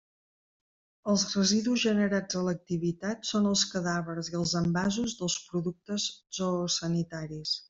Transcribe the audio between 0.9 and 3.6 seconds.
Els residus generats a l'activitat són